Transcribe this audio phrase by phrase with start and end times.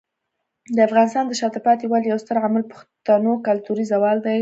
[0.75, 4.37] د افغانستان د شاته پاتې والي یو ستر عامل پښتنو کلتوري زوال دی.